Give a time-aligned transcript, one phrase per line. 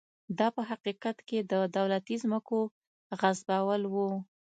[0.39, 2.59] دا په حقیقت کې د دولتي ځمکو
[3.21, 3.95] غصبول و.